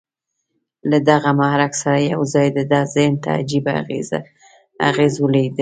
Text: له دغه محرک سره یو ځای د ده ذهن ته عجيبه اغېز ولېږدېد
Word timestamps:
له 0.89 0.97
دغه 1.09 1.29
محرک 1.39 1.73
سره 1.81 1.99
یو 2.11 2.21
ځای 2.33 2.47
د 2.57 2.59
ده 2.71 2.79
ذهن 2.95 3.13
ته 3.23 3.29
عجيبه 3.39 3.71
اغېز 4.89 5.13
ولېږدېد 5.19 5.49